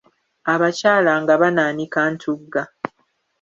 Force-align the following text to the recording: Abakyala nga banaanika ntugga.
Abakyala 0.53 1.13
nga 1.21 1.33
banaanika 1.41 2.01
ntugga. 2.13 2.63